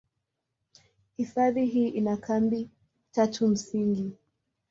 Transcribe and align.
Hifadhi 1.17 1.65
hii 1.65 1.87
ina 1.87 2.17
kambi 2.17 2.69
tatu 3.11 3.47
msingi. 3.47 4.11